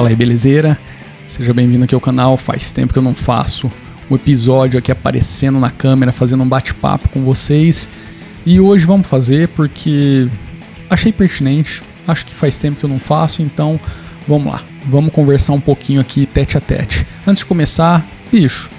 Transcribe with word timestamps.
Fala 0.00 0.08
aí, 0.08 0.16
belezeira? 0.16 0.78
Seja 1.26 1.52
bem-vindo 1.52 1.84
aqui 1.84 1.94
ao 1.94 2.00
canal. 2.00 2.38
Faz 2.38 2.72
tempo 2.72 2.90
que 2.90 2.98
eu 2.98 3.02
não 3.02 3.14
faço 3.14 3.70
um 4.10 4.14
episódio 4.14 4.78
aqui 4.78 4.90
aparecendo 4.90 5.60
na 5.60 5.68
câmera, 5.68 6.10
fazendo 6.10 6.42
um 6.42 6.48
bate-papo 6.48 7.10
com 7.10 7.22
vocês. 7.22 7.86
E 8.46 8.58
hoje 8.58 8.86
vamos 8.86 9.06
fazer 9.06 9.48
porque 9.48 10.26
achei 10.88 11.12
pertinente. 11.12 11.82
Acho 12.08 12.24
que 12.24 12.34
faz 12.34 12.56
tempo 12.56 12.80
que 12.80 12.84
eu 12.86 12.88
não 12.88 12.98
faço, 12.98 13.42
então 13.42 13.78
vamos 14.26 14.50
lá. 14.50 14.62
Vamos 14.86 15.12
conversar 15.12 15.52
um 15.52 15.60
pouquinho 15.60 16.00
aqui 16.00 16.24
tete 16.24 16.56
a 16.56 16.62
tete. 16.62 17.06
Antes 17.26 17.40
de 17.40 17.44
começar, 17.44 18.02
bicho, 18.32 18.70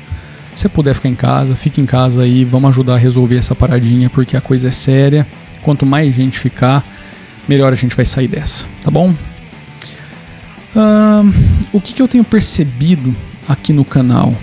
se 0.55 0.67
puder 0.69 0.95
ficar 0.95 1.09
em 1.09 1.13
casa, 1.13 1.55
fique 1.55 1.79
em 1.79 1.85
casa 1.85 2.23
aí, 2.23 2.43
vamos 2.43 2.69
ajudar 2.69 2.95
a 2.95 2.97
resolver 2.97 3.35
essa 3.35 3.53
paradinha 3.53 4.09
porque 4.09 4.35
a 4.35 4.41
coisa 4.41 4.69
é 4.69 4.71
séria. 4.71 5.27
Quanto 5.61 5.85
mais 5.85 6.15
gente 6.15 6.39
ficar, 6.39 6.83
melhor 7.47 7.71
a 7.71 7.75
gente 7.75 7.95
vai 7.95 8.05
sair 8.05 8.27
dessa, 8.27 8.65
tá 8.81 8.89
bom? 8.89 9.13
O 11.73 11.81
que, 11.81 11.93
que, 11.93 12.01
eu 12.01 12.07
tenho 12.07 12.23
percebido 12.23 13.13
aqui 13.47 13.73
no 13.73 13.83
canal? 13.83 14.35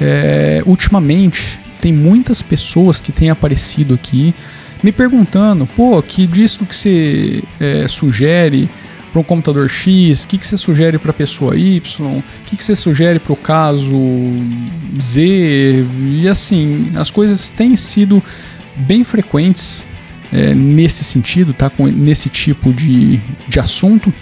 É, 0.00 0.62
ultimamente, 0.66 1.58
tem 1.80 1.92
muitas 1.92 2.42
pessoas 2.42 3.00
que 3.00 3.12
têm 3.12 3.30
aparecido 3.30 3.94
aqui 3.94 4.34
me 4.82 4.92
perguntando: 4.92 5.66
pô, 5.66 6.02
que 6.02 6.26
disso 6.26 6.64
que 6.64 6.74
você 6.74 7.42
é, 7.60 7.86
sugere 7.88 8.68
para 9.12 9.20
um 9.20 9.24
computador 9.24 9.68
X? 9.68 10.24
O 10.24 10.28
que, 10.28 10.38
que 10.38 10.46
você 10.46 10.56
sugere 10.56 10.98
para 10.98 11.10
a 11.10 11.14
pessoa 11.14 11.56
Y? 11.56 11.80
O 12.00 12.22
que, 12.46 12.56
que 12.56 12.64
você 12.64 12.76
sugere 12.76 13.18
para 13.18 13.32
o 13.32 13.36
caso 13.36 13.96
Z? 15.00 15.86
E 16.02 16.28
assim, 16.28 16.92
as 16.96 17.10
coisas 17.10 17.50
têm 17.50 17.76
sido 17.76 18.22
bem 18.76 19.02
frequentes 19.04 19.86
é, 20.32 20.54
nesse 20.54 21.04
sentido, 21.04 21.52
tá? 21.52 21.70
Com, 21.70 21.86
nesse 21.86 22.28
tipo 22.28 22.72
de, 22.72 23.18
de 23.48 23.60
assunto. 23.60 24.12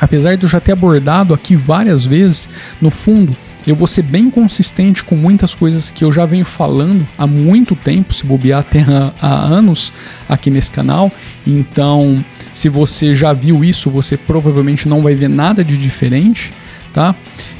Apesar 0.00 0.36
de 0.36 0.44
eu 0.44 0.48
já 0.48 0.60
ter 0.60 0.72
abordado 0.72 1.34
aqui 1.34 1.54
várias 1.54 2.06
vezes, 2.06 2.48
no 2.80 2.90
fundo, 2.90 3.36
eu 3.66 3.76
vou 3.76 3.86
ser 3.86 4.02
bem 4.02 4.30
consistente 4.30 5.04
com 5.04 5.14
muitas 5.14 5.54
coisas 5.54 5.90
que 5.90 6.02
eu 6.02 6.10
já 6.10 6.24
venho 6.24 6.44
falando 6.44 7.06
há 7.18 7.26
muito 7.26 7.76
tempo, 7.76 8.14
se 8.14 8.24
bobear 8.24 8.60
até 8.60 8.84
há 9.20 9.44
anos 9.44 9.92
aqui 10.28 10.50
nesse 10.50 10.70
canal. 10.70 11.12
Então, 11.46 12.24
se 12.52 12.68
você 12.68 13.14
já 13.14 13.32
viu 13.32 13.62
isso, 13.62 13.90
você 13.90 14.16
provavelmente 14.16 14.88
não 14.88 15.02
vai 15.02 15.14
ver 15.14 15.28
nada 15.28 15.62
de 15.62 15.76
diferente, 15.76 16.54
tá? 16.92 17.14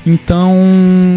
Então, 0.07 0.55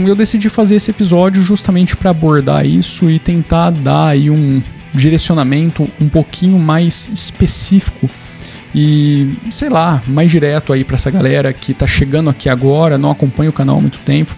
eu 0.06 0.16
decidi 0.16 0.50
fazer 0.50 0.76
esse 0.76 0.92
episódio 0.92 1.42
justamente 1.42 1.96
para 1.96 2.12
abordar 2.12 2.66
isso 2.66 3.10
e 3.10 3.18
tentar 3.18 3.72
dar 3.72 4.08
aí 4.08 4.30
um 4.30 4.62
direcionamento 4.94 5.90
um 6.00 6.08
pouquinho 6.08 6.60
mais 6.60 7.10
específico 7.12 8.10
e 8.74 9.38
sei 9.50 9.70
lá, 9.70 10.02
mais 10.08 10.32
direto 10.32 10.74
aí 10.74 10.84
para 10.84 10.96
essa 10.96 11.12
galera 11.12 11.54
que 11.54 11.74
tá 11.74 11.86
chegando 11.86 12.30
aqui 12.30 12.50
agora, 12.50 12.98
não 12.98 13.12
acompanha 13.12 13.50
o 13.50 13.54
canal 13.54 13.78
há 13.78 13.82
muito 13.82 14.00
tempo 14.00 14.36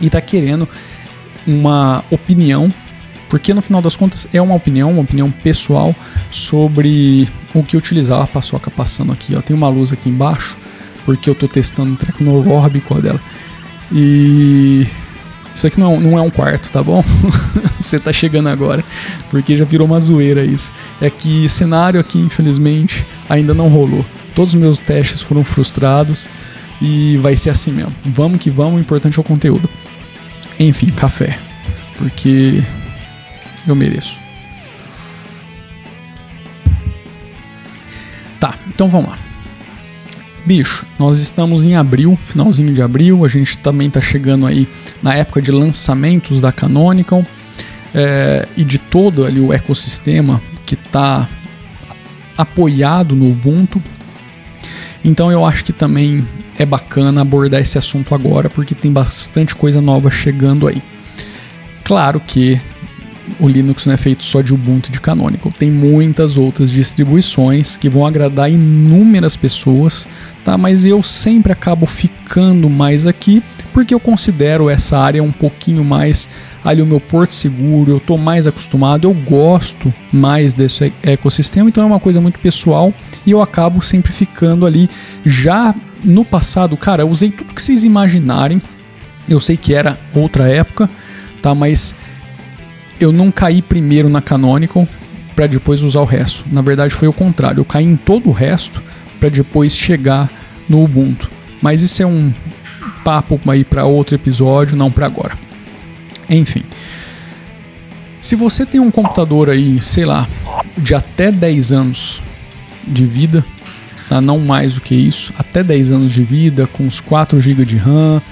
e 0.00 0.08
tá 0.08 0.20
querendo 0.20 0.68
uma 1.46 2.04
opinião, 2.10 2.72
porque 3.28 3.52
no 3.52 3.60
final 3.60 3.82
das 3.82 3.96
contas 3.96 4.28
é 4.32 4.40
uma 4.40 4.54
opinião, 4.54 4.92
uma 4.92 5.02
opinião 5.02 5.30
pessoal 5.30 5.94
sobre 6.30 7.28
o 7.52 7.62
que 7.62 7.76
utilizar 7.76 8.20
a 8.22 8.26
paçoca 8.26 8.70
passando 8.70 9.12
aqui, 9.12 9.34
ó. 9.34 9.40
Tem 9.40 9.56
uma 9.56 9.68
luz 9.68 9.92
aqui 9.92 10.08
embaixo, 10.08 10.56
porque 11.04 11.28
eu 11.28 11.34
tô 11.34 11.48
testando 11.48 11.92
um 11.92 11.96
treco 11.96 12.22
no 12.22 12.50
Orbico 12.52 13.00
dela. 13.00 13.20
E 13.92 14.86
isso 15.54 15.66
aqui 15.66 15.78
não, 15.78 16.00
não 16.00 16.18
é 16.18 16.20
um 16.20 16.30
quarto, 16.30 16.70
tá 16.70 16.82
bom? 16.82 17.02
Você 17.78 18.00
tá 18.00 18.12
chegando 18.12 18.48
agora, 18.48 18.82
porque 19.30 19.56
já 19.56 19.64
virou 19.64 19.86
uma 19.86 20.00
zoeira 20.00 20.44
isso. 20.44 20.72
É 21.00 21.08
que 21.08 21.48
cenário 21.48 22.00
aqui, 22.00 22.18
infelizmente, 22.18 23.06
ainda 23.28 23.54
não 23.54 23.68
rolou. 23.68 24.04
Todos 24.34 24.52
os 24.52 24.60
meus 24.60 24.80
testes 24.80 25.22
foram 25.22 25.44
frustrados 25.44 26.28
e 26.82 27.16
vai 27.18 27.36
ser 27.36 27.50
assim 27.50 27.72
mesmo. 27.72 27.94
Vamos 28.04 28.38
que 28.38 28.50
vamos, 28.50 28.74
o 28.74 28.80
importante 28.80 29.16
é 29.16 29.20
o 29.20 29.24
conteúdo. 29.24 29.70
Enfim, 30.58 30.86
café, 30.86 31.38
porque 31.96 32.62
eu 33.66 33.76
mereço. 33.76 34.18
Tá, 38.40 38.54
então 38.66 38.88
vamos 38.88 39.10
lá. 39.10 39.18
Bicho, 40.44 40.84
nós 40.98 41.20
estamos 41.20 41.64
em 41.64 41.74
abril, 41.74 42.18
finalzinho 42.22 42.74
de 42.74 42.82
abril, 42.82 43.24
a 43.24 43.28
gente 43.28 43.56
também 43.56 43.88
está 43.88 44.00
chegando 44.00 44.46
aí 44.46 44.68
na 45.02 45.14
época 45.14 45.40
de 45.40 45.50
lançamentos 45.50 46.38
da 46.38 46.52
Canonical 46.52 47.24
é, 47.94 48.46
e 48.54 48.62
de 48.62 48.78
todo 48.78 49.24
ali 49.24 49.40
o 49.40 49.54
ecossistema 49.54 50.42
que 50.66 50.74
está 50.74 51.26
apoiado 52.36 53.14
no 53.14 53.30
Ubuntu. 53.30 53.82
Então 55.02 55.32
eu 55.32 55.46
acho 55.46 55.64
que 55.64 55.72
também 55.72 56.26
é 56.58 56.66
bacana 56.66 57.22
abordar 57.22 57.62
esse 57.62 57.78
assunto 57.78 58.14
agora 58.14 58.50
porque 58.50 58.74
tem 58.74 58.92
bastante 58.92 59.54
coisa 59.54 59.80
nova 59.80 60.10
chegando 60.10 60.68
aí. 60.68 60.82
Claro 61.84 62.20
que 62.20 62.60
o 63.40 63.48
Linux 63.48 63.86
não 63.86 63.94
é 63.94 63.96
feito 63.96 64.22
só 64.22 64.40
de 64.40 64.52
Ubuntu 64.52 64.90
de 64.90 65.00
Canonical. 65.00 65.52
Tem 65.52 65.70
muitas 65.70 66.36
outras 66.36 66.70
distribuições 66.70 67.76
que 67.76 67.88
vão 67.88 68.04
agradar 68.06 68.50
inúmeras 68.50 69.36
pessoas, 69.36 70.06
tá? 70.44 70.56
Mas 70.58 70.84
eu 70.84 71.02
sempre 71.02 71.52
acabo 71.52 71.86
ficando 71.86 72.68
mais 72.68 73.06
aqui 73.06 73.42
porque 73.72 73.94
eu 73.94 74.00
considero 74.00 74.68
essa 74.70 74.98
área 74.98 75.22
um 75.22 75.32
pouquinho 75.32 75.84
mais 75.84 76.28
ali 76.62 76.80
o 76.80 76.86
meu 76.86 77.00
porto 77.00 77.32
seguro, 77.32 77.90
eu 77.90 78.00
tô 78.00 78.16
mais 78.16 78.46
acostumado, 78.46 79.06
eu 79.06 79.12
gosto 79.12 79.92
mais 80.10 80.54
desse 80.54 80.92
ecossistema, 81.02 81.68
então 81.68 81.82
é 81.82 81.86
uma 81.86 82.00
coisa 82.00 82.20
muito 82.22 82.40
pessoal 82.40 82.92
e 83.26 83.30
eu 83.30 83.42
acabo 83.42 83.82
sempre 83.82 84.12
ficando 84.12 84.64
ali 84.64 84.88
já 85.26 85.74
no 86.02 86.24
passado, 86.24 86.76
cara, 86.76 87.02
eu 87.02 87.08
usei 87.08 87.30
tudo 87.30 87.54
que 87.54 87.62
vocês 87.62 87.84
imaginarem. 87.84 88.60
Eu 89.28 89.40
sei 89.40 89.56
que 89.56 89.72
era 89.72 89.98
outra 90.14 90.48
época, 90.48 90.88
tá? 91.40 91.54
Mas 91.54 91.96
eu 93.00 93.12
não 93.12 93.30
caí 93.30 93.60
primeiro 93.62 94.08
na 94.08 94.22
Canonical 94.22 94.86
para 95.34 95.46
depois 95.46 95.82
usar 95.82 96.00
o 96.00 96.04
resto. 96.04 96.44
Na 96.50 96.62
verdade 96.62 96.94
foi 96.94 97.08
o 97.08 97.12
contrário, 97.12 97.60
eu 97.60 97.64
caí 97.64 97.84
em 97.84 97.96
todo 97.96 98.28
o 98.28 98.32
resto 98.32 98.82
para 99.18 99.28
depois 99.28 99.76
chegar 99.76 100.30
no 100.68 100.82
Ubuntu. 100.82 101.30
Mas 101.60 101.82
isso 101.82 102.02
é 102.02 102.06
um 102.06 102.32
papo 103.04 103.40
aí 103.48 103.64
para 103.64 103.84
outro 103.84 104.14
episódio, 104.14 104.76
não 104.76 104.90
para 104.90 105.06
agora. 105.06 105.38
Enfim. 106.28 106.62
Se 108.20 108.36
você 108.36 108.64
tem 108.64 108.80
um 108.80 108.90
computador 108.90 109.50
aí, 109.50 109.80
sei 109.82 110.04
lá, 110.04 110.26
de 110.78 110.94
até 110.94 111.30
10 111.30 111.72
anos 111.72 112.22
de 112.86 113.04
vida, 113.04 113.44
tá? 114.08 114.20
não 114.20 114.38
mais 114.38 114.74
do 114.74 114.80
que 114.80 114.94
isso, 114.94 115.32
até 115.38 115.62
10 115.62 115.92
anos 115.92 116.12
de 116.12 116.22
vida, 116.22 116.66
com 116.66 116.84
uns 116.84 117.00
4 117.00 117.38
GB 117.40 117.64
de 117.64 117.76
RAM, 117.76 118.22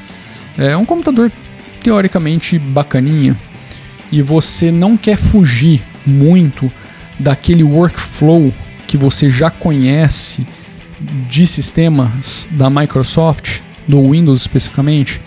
é 0.56 0.76
um 0.76 0.84
computador 0.84 1.30
teoricamente 1.80 2.58
bacaninha, 2.58 3.36
e 4.12 4.20
você 4.20 4.70
não 4.70 4.96
quer 4.96 5.16
fugir 5.16 5.82
muito 6.06 6.70
daquele 7.18 7.64
workflow 7.64 8.52
que 8.86 8.98
você 8.98 9.30
já 9.30 9.50
conhece 9.50 10.46
de 11.28 11.46
sistemas 11.46 12.46
da 12.50 12.68
Microsoft, 12.68 13.60
do 13.88 14.10
Windows 14.10 14.42
especificamente, 14.42 15.20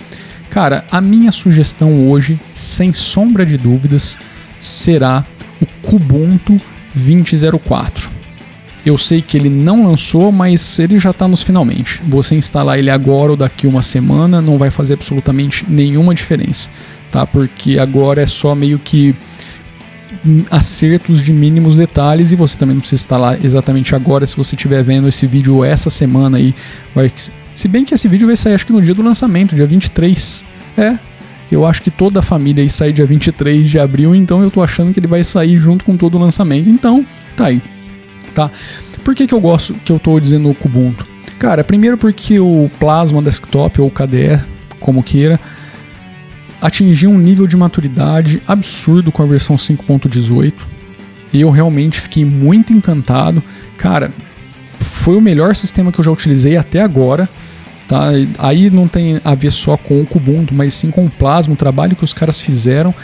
cara, 0.49 0.85
a 0.91 1.01
minha 1.01 1.31
sugestão 1.31 2.07
hoje, 2.07 2.39
sem 2.53 2.93
sombra 2.93 3.45
de 3.45 3.57
dúvidas, 3.57 4.17
será 4.59 5.25
o 5.59 5.65
Kubuntu 5.81 6.61
2004. 6.93 8.11
Eu 8.85 8.99
sei 8.99 9.19
que 9.19 9.35
ele 9.35 9.49
não 9.49 9.87
lançou, 9.87 10.31
mas 10.31 10.77
ele 10.77 10.99
já 10.99 11.09
está 11.09 11.27
nos 11.27 11.41
finalmente. 11.41 12.01
Você 12.07 12.35
instalar 12.35 12.77
ele 12.77 12.91
agora 12.91 13.31
ou 13.31 13.37
daqui 13.37 13.65
uma 13.65 13.81
semana 13.81 14.39
não 14.39 14.59
vai 14.59 14.69
fazer 14.69 14.93
absolutamente 14.93 15.65
nenhuma 15.67 16.13
diferença 16.13 16.69
tá? 17.15 17.25
Porque 17.25 17.79
agora 17.79 18.21
é 18.21 18.25
só 18.25 18.53
meio 18.53 18.77
que 18.77 19.15
acertos 20.51 21.21
de 21.21 21.31
mínimos 21.31 21.77
detalhes 21.77 22.33
e 22.33 22.35
você 22.35 22.57
também 22.57 22.75
não 22.75 22.81
precisa 22.81 23.01
instalar 23.01 23.43
exatamente 23.43 23.95
agora 23.95 24.25
se 24.25 24.35
você 24.35 24.55
estiver 24.55 24.83
vendo 24.83 25.07
esse 25.07 25.25
vídeo 25.25 25.63
essa 25.63 25.89
semana 25.89 26.37
aí. 26.37 26.53
Vai, 26.93 27.09
se 27.53 27.67
bem 27.69 27.85
que 27.85 27.93
esse 27.93 28.09
vídeo 28.09 28.27
vai 28.27 28.35
sair 28.35 28.53
acho 28.53 28.65
que 28.65 28.73
no 28.73 28.81
dia 28.81 28.93
do 28.93 29.01
lançamento, 29.01 29.55
dia 29.55 29.65
23. 29.65 30.43
É, 30.77 30.99
eu 31.49 31.65
acho 31.65 31.81
que 31.81 31.89
toda 31.89 32.19
a 32.19 32.21
família 32.21 32.61
aí 32.61 32.69
sai 32.69 32.91
dia 32.91 33.05
23 33.05 33.69
de 33.69 33.79
abril, 33.79 34.13
então 34.13 34.43
eu 34.43 34.51
tô 34.51 34.61
achando 34.61 34.91
que 34.91 34.99
ele 34.99 35.07
vai 35.07 35.23
sair 35.23 35.57
junto 35.57 35.85
com 35.85 35.95
todo 35.95 36.15
o 36.15 36.19
lançamento. 36.19 36.69
Então, 36.69 37.05
tá 37.37 37.45
aí. 37.45 37.61
Tá? 38.33 38.51
Por 39.05 39.15
que, 39.15 39.25
que 39.25 39.33
eu 39.33 39.39
gosto 39.39 39.73
que 39.85 39.91
eu 39.93 39.99
tô 39.99 40.19
dizendo 40.19 40.49
o 40.49 40.53
Kubuntu? 40.55 41.07
Cara, 41.39 41.63
primeiro 41.63 41.97
porque 41.97 42.41
o 42.41 42.69
Plasma 42.77 43.21
Desktop 43.21 43.79
ou 43.79 43.89
KDE, 43.89 44.37
como 44.81 45.01
queira, 45.01 45.39
atingiu 46.65 47.11
um 47.11 47.17
nível 47.19 47.45
de 47.45 47.55
maturidade 47.55 48.41
absurdo 48.47 49.11
com 49.11 49.21
a 49.21 49.25
versão 49.27 49.55
5.18. 49.55 50.53
E 51.31 51.41
eu 51.41 51.51
realmente 51.51 52.01
fiquei 52.01 52.25
muito 52.25 52.73
encantado. 52.73 53.43
Cara, 53.77 54.11
foi 54.79 55.15
o 55.15 55.21
melhor 55.21 55.55
sistema 55.55 55.91
que 55.91 55.99
eu 55.99 56.03
já 56.03 56.11
utilizei 56.11 56.57
até 56.57 56.81
agora. 56.81 57.29
Tá? 57.87 58.07
Aí 58.39 58.71
não 58.71 58.87
tem 58.87 59.21
a 59.23 59.35
ver 59.35 59.51
só 59.51 59.77
com 59.77 60.01
o 60.01 60.07
Kubuntu, 60.07 60.55
mas 60.55 60.73
sim 60.73 60.89
com 60.89 61.05
o 61.05 61.11
Plasma, 61.11 61.53
o 61.53 61.57
trabalho 61.57 61.95
que 61.95 62.03
os 62.03 62.13
caras 62.13 62.41
fizeram. 62.41 62.95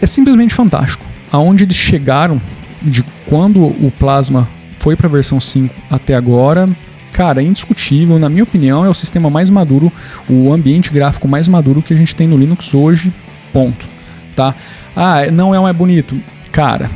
É 0.00 0.06
simplesmente 0.06 0.54
fantástico. 0.54 1.04
Aonde 1.32 1.64
eles 1.64 1.74
chegaram 1.74 2.40
de 2.80 3.04
quando 3.26 3.64
o 3.64 3.92
Plasma 3.98 4.48
foi 4.78 4.94
para 4.94 5.08
a 5.08 5.10
versão 5.10 5.40
5 5.40 5.74
até 5.90 6.14
agora, 6.14 6.68
cara, 7.16 7.42
indiscutível, 7.42 8.18
na 8.18 8.28
minha 8.28 8.42
opinião, 8.42 8.84
é 8.84 8.90
o 8.90 8.94
sistema 8.94 9.30
mais 9.30 9.48
maduro, 9.48 9.90
o 10.28 10.52
ambiente 10.52 10.92
gráfico 10.92 11.26
mais 11.26 11.48
maduro 11.48 11.80
que 11.80 11.94
a 11.94 11.96
gente 11.96 12.14
tem 12.14 12.28
no 12.28 12.36
Linux 12.36 12.74
hoje, 12.74 13.10
ponto, 13.54 13.88
tá? 14.34 14.54
Ah, 14.94 15.30
não 15.32 15.54
é 15.54 15.58
mais 15.58 15.74
bonito. 15.74 16.20
Cara, 16.52 16.90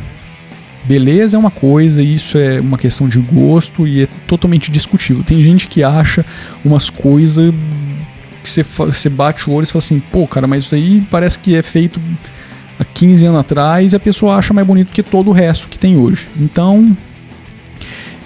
beleza 0.85 1.39
é 1.39 1.41
uma 1.41 1.51
coisa, 1.51 2.03
isso 2.03 2.37
é 2.37 2.61
uma 2.61 2.77
questão 2.77 3.09
de 3.09 3.19
gosto 3.19 3.89
e 3.89 4.03
é 4.03 4.07
totalmente 4.27 4.71
discutível. 4.71 5.25
Tem 5.25 5.41
gente 5.41 5.69
que 5.69 5.83
acha 5.83 6.23
umas 6.63 6.91
coisas 6.91 7.55
que 8.43 8.51
você, 8.51 8.63
você 8.63 9.09
bate 9.09 9.49
o 9.49 9.55
olho 9.55 9.65
e 9.65 9.69
fala 9.69 9.79
assim, 9.79 10.01
pô, 10.13 10.27
cara, 10.27 10.47
mas 10.47 10.65
isso 10.65 10.73
daí 10.73 11.03
parece 11.11 11.39
que 11.39 11.57
é 11.57 11.63
feito 11.63 11.99
há 12.79 12.85
15 12.85 13.25
anos 13.25 13.41
atrás 13.41 13.95
e 13.95 13.97
a 13.97 14.01
pessoa 14.01 14.37
acha 14.37 14.53
mais 14.53 14.67
bonito 14.67 14.93
que 14.93 15.03
todo 15.03 15.31
o 15.31 15.33
resto 15.33 15.67
que 15.67 15.79
tem 15.79 15.97
hoje. 15.97 16.29
Então, 16.39 16.95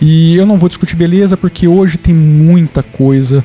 e 0.00 0.36
eu 0.36 0.46
não 0.46 0.58
vou 0.58 0.68
discutir 0.68 0.96
beleza 0.96 1.36
porque 1.36 1.68
hoje 1.68 1.98
tem 1.98 2.14
muita 2.14 2.82
coisa 2.82 3.44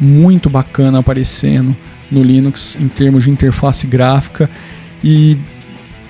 muito 0.00 0.50
bacana 0.50 0.98
aparecendo 0.98 1.76
no 2.10 2.22
Linux 2.22 2.76
em 2.80 2.88
termos 2.88 3.24
de 3.24 3.30
interface 3.30 3.86
gráfica 3.86 4.48
e 5.02 5.36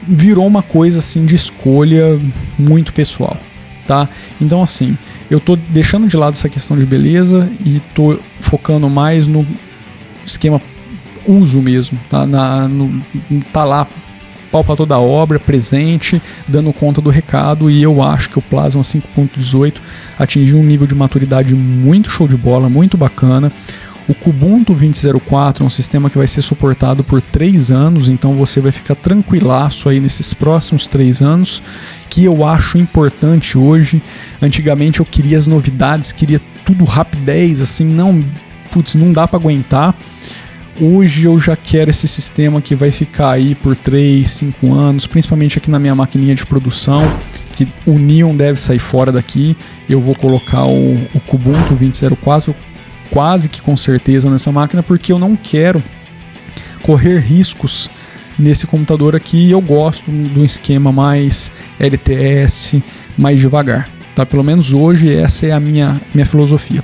virou 0.06 0.47
uma 0.47 0.62
coisa 0.62 0.99
assim 0.99 1.25
de 1.25 1.35
escolha 1.35 2.19
muito 2.59 2.93
pessoal, 2.93 3.38
tá? 3.87 4.09
Então 4.41 4.62
assim, 4.62 4.97
eu 5.31 5.41
tô 5.41 5.56
deixando 5.56 6.06
de 6.06 6.17
lado 6.17 6.35
essa 6.35 6.49
questão 6.49 6.79
de 6.79 6.85
beleza 6.85 7.50
e 7.65 7.81
tô 7.94 8.19
focando 8.41 8.88
mais 8.88 9.27
no 9.27 9.47
esquema 10.25 10.61
uso 11.27 11.61
mesmo, 11.61 11.99
tá? 12.09 12.27
Na, 12.27 12.69
no, 12.69 13.03
tá 13.53 13.65
lá 13.65 13.87
pau 14.55 14.62
para 14.62 14.77
toda 14.77 14.95
a 14.95 15.01
obra, 15.01 15.41
presente, 15.41 16.23
dando 16.47 16.73
conta 16.73 17.01
do 17.01 17.11
recado 17.11 17.69
e 17.69 17.83
eu 17.83 18.01
acho 18.01 18.31
que 18.31 18.39
o 18.39 18.43
Plasma 18.43 18.83
5.18 18.83 19.81
atingiu 20.17 20.59
um 20.59 20.62
nível 20.62 20.87
de 20.87 20.95
maturidade 20.95 21.56
muito 21.56 22.09
show 22.09 22.29
de 22.29 22.37
bola, 22.37 22.69
muito 22.69 22.97
bacana. 22.97 23.51
O 24.06 24.15
Kubuntu 24.15 24.73
20.04 24.73 25.62
é 25.62 25.65
um 25.65 25.71
sistema 25.71 26.09
que 26.09 26.17
vai 26.17 26.29
ser 26.29 26.41
suportado 26.41 27.03
por 27.03 27.21
3 27.21 27.73
anos, 27.73 28.09
então 28.09 28.35
você 28.35 28.61
vai 28.61 28.71
ficar 28.71 28.95
tranquilaço 28.95 29.89
aí 29.89 29.99
nesses 29.99 30.33
próximos 30.33 30.87
3 30.87 31.21
anos, 31.21 31.61
que 32.09 32.23
eu 32.23 32.47
acho 32.47 32.79
importante 32.79 33.59
hoje. 33.59 34.01
Antigamente 34.41 35.01
eu 35.01 35.06
queria 35.06 35.37
as 35.37 35.49
novidades, 35.49 36.12
queria 36.12 36.41
tudo 36.65 36.85
rapidez, 36.85 37.61
assim, 37.61 37.87
não, 37.87 38.25
putz, 38.71 38.95
não 38.95 39.12
dá 39.12 39.27
para 39.27 39.41
aguentar. 39.41 39.97
Hoje 40.81 41.26
eu 41.26 41.38
já 41.38 41.55
quero 41.55 41.91
esse 41.91 42.09
sistema 42.09 42.61
que 42.61 42.75
vai 42.75 42.91
ficar 42.91 43.31
aí 43.31 43.55
por 43.55 43.76
3, 43.76 44.29
5 44.29 44.75
anos, 44.75 45.06
principalmente 45.06 45.56
aqui 45.59 45.71
na 45.71 45.79
minha 45.79 45.94
maquininha 45.94 46.35
de 46.35 46.44
produção, 46.44 47.03
que 47.53 47.69
o 47.87 47.97
Neon 47.97 48.37
deve 48.37 48.59
sair 48.59 48.81
fora 48.81 49.12
daqui. 49.12 49.56
Eu 49.88 50.00
vou 50.00 50.17
colocar 50.17 50.67
o, 50.67 50.94
o 51.15 51.21
Kubuntu 51.21 51.76
20.04 51.76 52.55
quase 53.09 53.49
que 53.49 53.62
com 53.62 53.76
certeza 53.76 54.29
nessa 54.29 54.50
máquina, 54.50 54.82
porque 54.82 55.12
eu 55.12 55.19
não 55.19 55.37
quero 55.37 55.81
correr 56.82 57.20
riscos 57.20 57.88
nesse 58.37 58.67
computador 58.67 59.15
aqui. 59.15 59.49
Eu 59.49 59.61
gosto 59.61 60.11
do 60.11 60.44
esquema 60.44 60.91
mais 60.91 61.53
LTS, 61.79 62.82
mais 63.17 63.38
devagar. 63.38 63.88
Tá? 64.17 64.27
Pelo 64.27 64.43
menos 64.43 64.75
hoje 64.75 65.15
essa 65.15 65.47
é 65.47 65.53
a 65.53 65.61
minha, 65.61 66.00
minha 66.12 66.27
filosofia. 66.27 66.82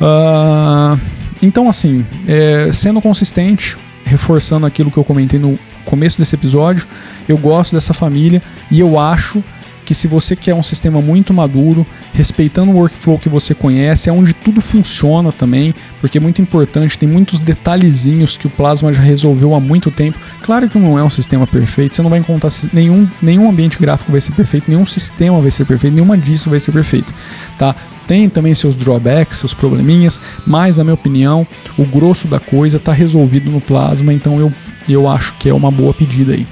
Uh, 0.00 1.19
então, 1.42 1.68
assim, 1.68 2.04
é, 2.26 2.70
sendo 2.72 3.00
consistente, 3.00 3.76
reforçando 4.04 4.66
aquilo 4.66 4.90
que 4.90 4.98
eu 4.98 5.04
comentei 5.04 5.38
no 5.38 5.58
começo 5.84 6.18
desse 6.18 6.34
episódio, 6.34 6.86
eu 7.28 7.36
gosto 7.36 7.72
dessa 7.72 7.94
família 7.94 8.42
e 8.70 8.80
eu 8.80 8.98
acho 8.98 9.42
que 9.90 9.94
se 9.94 10.06
você 10.06 10.36
quer 10.36 10.54
um 10.54 10.62
sistema 10.62 11.02
muito 11.02 11.34
maduro, 11.34 11.84
respeitando 12.12 12.70
o 12.70 12.76
workflow 12.76 13.18
que 13.18 13.28
você 13.28 13.56
conhece, 13.56 14.08
é 14.08 14.12
onde 14.12 14.32
tudo 14.32 14.60
funciona 14.60 15.32
também, 15.32 15.74
porque 16.00 16.16
é 16.16 16.20
muito 16.20 16.40
importante, 16.40 16.96
tem 16.96 17.08
muitos 17.08 17.40
detalhezinhos 17.40 18.36
que 18.36 18.46
o 18.46 18.50
Plasma 18.50 18.92
já 18.92 19.02
resolveu 19.02 19.52
há 19.52 19.58
muito 19.58 19.90
tempo. 19.90 20.16
Claro 20.42 20.68
que 20.68 20.78
não 20.78 20.96
é 20.96 21.02
um 21.02 21.10
sistema 21.10 21.44
perfeito, 21.44 21.96
você 21.96 22.02
não 22.02 22.08
vai 22.08 22.20
encontrar 22.20 22.50
nenhum, 22.72 23.10
nenhum 23.20 23.50
ambiente 23.50 23.80
gráfico 23.80 24.12
vai 24.12 24.20
ser 24.20 24.30
perfeito, 24.30 24.66
nenhum 24.68 24.86
sistema 24.86 25.40
vai 25.40 25.50
ser 25.50 25.64
perfeito, 25.64 25.94
nenhuma 25.94 26.16
disso 26.16 26.48
vai 26.48 26.60
ser 26.60 26.70
perfeito, 26.70 27.12
tá? 27.58 27.74
Tem 28.06 28.28
também 28.28 28.54
seus 28.54 28.76
drawbacks, 28.76 29.38
seus 29.38 29.52
probleminhas, 29.52 30.20
mas 30.46 30.76
na 30.76 30.84
minha 30.84 30.94
opinião, 30.94 31.44
o 31.76 31.84
grosso 31.84 32.28
da 32.28 32.38
coisa 32.38 32.76
está 32.76 32.92
resolvido 32.92 33.50
no 33.50 33.60
Plasma, 33.60 34.12
então 34.12 34.38
eu, 34.38 34.52
eu 34.88 35.08
acho 35.08 35.34
que 35.38 35.48
é 35.48 35.52
uma 35.52 35.72
boa 35.72 35.92
pedida 35.92 36.34
aí. 36.34 36.46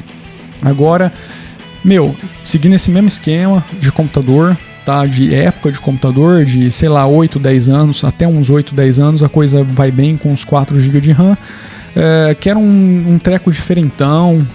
Agora, 0.60 1.12
meu, 1.84 2.14
seguindo 2.42 2.74
esse 2.74 2.90
mesmo 2.90 3.08
esquema 3.08 3.64
de 3.80 3.90
computador, 3.92 4.56
tá? 4.84 5.06
De 5.06 5.34
época 5.34 5.70
de 5.70 5.78
computador, 5.78 6.44
de 6.44 6.70
sei 6.70 6.88
lá, 6.88 7.06
8, 7.06 7.38
10 7.38 7.68
anos, 7.68 8.04
até 8.04 8.26
uns 8.26 8.50
8, 8.50 8.74
10 8.74 8.98
anos, 8.98 9.22
a 9.22 9.28
coisa 9.28 9.62
vai 9.62 9.90
bem 9.90 10.16
com 10.16 10.32
uns 10.32 10.44
4 10.44 10.80
GB 10.80 11.00
de 11.00 11.12
RAM. 11.12 11.36
É, 11.94 12.36
quero 12.38 12.58
um, 12.58 13.12
um 13.12 13.18
treco 13.18 13.50
diferentão, 13.50 14.46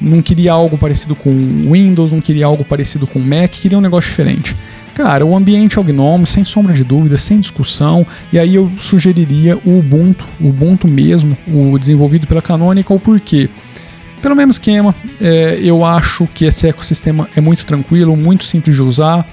não 0.00 0.20
queria 0.20 0.52
algo 0.52 0.76
parecido 0.76 1.14
com 1.14 1.30
Windows, 1.70 2.12
não 2.12 2.20
queria 2.20 2.46
algo 2.46 2.64
parecido 2.64 3.06
com 3.06 3.18
Mac, 3.18 3.50
queria 3.50 3.78
um 3.78 3.80
negócio 3.80 4.10
diferente. 4.10 4.56
Cara, 4.94 5.24
o 5.26 5.36
ambiente 5.36 5.78
é 5.78 5.80
o 5.80 5.84
GNOME, 5.84 6.26
sem 6.26 6.42
sombra 6.42 6.72
de 6.72 6.82
dúvida, 6.82 7.16
sem 7.16 7.38
discussão, 7.38 8.06
e 8.32 8.38
aí 8.38 8.54
eu 8.54 8.70
sugeriria 8.78 9.56
o 9.64 9.78
Ubuntu, 9.78 10.26
o 10.40 10.48
Ubuntu 10.48 10.88
mesmo, 10.88 11.36
o 11.46 11.78
desenvolvido 11.78 12.26
pela 12.26 12.40
Canonical, 12.40 12.98
por 12.98 13.20
quê? 13.20 13.48
Porque 13.48 13.75
pelo 14.26 14.34
mesmo 14.34 14.50
esquema, 14.50 14.92
é, 15.20 15.60
eu 15.62 15.84
acho 15.84 16.26
que 16.26 16.46
esse 16.46 16.66
ecossistema 16.66 17.28
é 17.36 17.40
muito 17.40 17.64
tranquilo, 17.64 18.16
muito 18.16 18.42
simples 18.42 18.74
de 18.74 18.82
usar. 18.82 19.24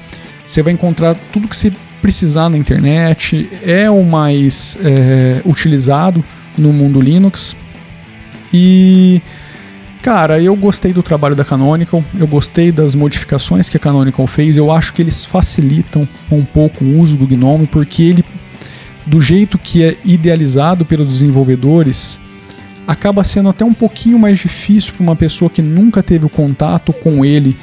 Você 0.46 0.62
vai 0.62 0.72
encontrar 0.72 1.16
tudo 1.32 1.48
que 1.48 1.56
você 1.56 1.74
precisar 2.00 2.48
na 2.48 2.60
internet, 2.60 3.50
é 3.66 3.90
o 3.90 4.04
mais 4.04 4.78
é, 4.84 5.42
utilizado 5.46 6.24
no 6.56 6.72
mundo 6.72 7.02
Linux. 7.02 7.56
E 8.54 9.20
Cara, 10.00 10.40
eu 10.40 10.56
gostei 10.56 10.94
do 10.94 11.02
trabalho 11.02 11.36
da 11.36 11.44
Canonical, 11.44 12.04
eu 12.20 12.28
gostei 12.28 12.72
das 12.72 12.94
modificações 12.94 13.70
que 13.70 13.78
a 13.78 13.80
Canonical 13.80 14.28
fez, 14.28 14.58
eu 14.58 14.72
acho 14.72 14.94
que 14.94 15.02
eles 15.02 15.26
facilitam 15.26 16.08
um 16.30 16.46
pouco 16.46 16.86
o 16.86 17.00
uso 17.00 17.18
do 17.18 17.26
GNOME, 17.26 17.66
porque 17.66 18.04
ele, 18.04 18.26
do 19.08 19.20
jeito 19.20 19.58
que 19.58 19.82
é 19.82 19.98
idealizado 20.06 20.86
pelos 20.86 21.08
desenvolvedores, 21.08 22.20
acaba 22.88 23.24
sendo 23.24 23.50
até 23.50 23.64
um 23.64 23.74
pouquinho 23.74 24.20
mais 24.20 24.40
difícil 24.40 24.94
para 24.94 25.04
uma 25.04 25.16
pessoa 25.16 25.50
que 25.50 25.62
nunca 25.62 26.04
teve 26.04 26.26
o 26.26 26.30
contato 26.30 26.92
com 26.94 27.24
ele 27.24 27.58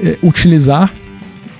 é, 0.00 0.18
utilizar, 0.22 0.92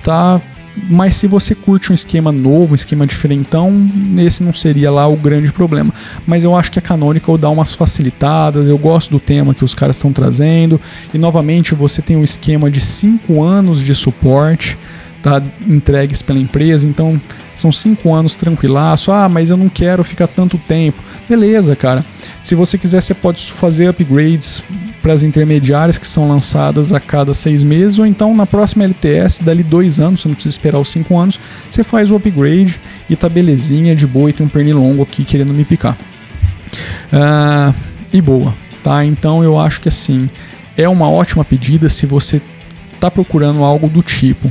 tá? 0.03 0.41
Mas 0.89 1.17
se 1.17 1.27
você 1.27 1.55
curte 1.55 1.93
um 1.93 1.95
esquema 1.95 2.33
novo, 2.33 2.73
um 2.73 2.75
esquema 2.75 3.07
diferentão, 3.07 3.91
esse 4.19 4.43
não 4.43 4.53
seria 4.53 4.91
lá 4.91 5.07
o 5.07 5.17
grande 5.17 5.53
problema. 5.53 5.93
Mas 6.27 6.45
eu 6.45 6.57
acho 6.57 6.73
que 6.73 6.79
a 6.79 6.83
Canonical 6.83 7.37
dá 7.37 7.51
umas 7.51 7.75
facilitadas, 7.75 8.69
eu 8.69 8.79
gosto 8.79 9.11
do 9.11 9.21
tema 9.21 9.55
que 9.55 9.65
os 9.65 9.75
caras 9.75 9.97
estão 9.97 10.13
trazendo. 10.13 10.81
E 11.13 11.19
novamente 11.19 11.75
você 11.75 12.01
tem 12.01 12.17
um 12.17 12.25
esquema 12.25 12.71
de 12.71 12.81
5 12.81 13.43
anos 13.43 13.81
de 13.81 13.95
suporte 13.95 14.79
tá, 15.23 15.43
entregues 15.67 16.21
pela 16.21 16.39
empresa, 16.39 16.87
então 16.87 17.21
são 17.55 17.71
cinco 17.71 18.13
anos 18.13 18.37
tranquilaço. 18.37 19.13
Ah, 19.13 19.29
mas 19.29 19.51
eu 19.51 19.57
não 19.57 19.69
quero 19.69 20.03
ficar 20.03 20.27
tanto 20.27 20.59
tempo. 20.59 21.03
Beleza, 21.29 21.77
cara. 21.77 22.05
Se 22.43 22.55
você 22.55 22.77
quiser, 22.77 23.01
você 23.01 23.15
pode 23.15 23.53
fazer 23.53 23.89
upgrades 23.89 24.63
para 25.03 25.13
as 25.13 25.23
intermediárias 25.23 25.99
que 25.99 26.07
são 26.07 26.29
lançadas 26.29 26.93
a 26.93 27.01
cada 27.01 27.35
seis 27.35 27.65
meses, 27.65 27.99
ou 27.99 28.07
então 28.07 28.35
na 28.35 28.47
próxima 28.47 28.85
LTS, 28.85 29.43
dali 29.43 29.63
dois 29.63 29.99
anos, 29.99 30.21
você 30.21 30.29
não 30.29 30.35
precisa 30.35 30.55
esperar 30.55 30.79
os 30.79 30.91
cinco 30.91 31.19
anos, 31.19 31.41
você 31.69 31.83
faz 31.83 32.11
o 32.11 32.17
upgrade 32.17 32.81
e 33.11 33.17
tá 33.17 33.29
belezinha, 33.29 33.97
de 33.97 34.07
boa, 34.07 34.31
e 34.31 34.33
tem 34.33 34.47
um 34.47 34.49
pernilongo 34.49 35.03
aqui 35.03 35.25
querendo 35.25 35.53
me 35.53 35.65
picar. 35.65 35.97
Uh, 37.13 37.75
e 38.13 38.21
boa, 38.21 38.55
tá? 38.83 39.05
Então 39.05 39.43
eu 39.43 39.59
acho 39.59 39.81
que 39.81 39.89
assim, 39.89 40.31
é 40.77 40.89
uma 40.89 41.11
ótima 41.11 41.45
pedida 41.45 41.89
se 41.89 42.07
você 42.07 42.41
tá 43.01 43.11
procurando 43.11 43.65
algo 43.65 43.89
do 43.89 44.03
tipo. 44.03 44.51